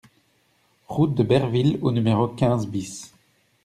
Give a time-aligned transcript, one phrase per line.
[0.87, 3.11] Route de Berville au numéro quinze BIS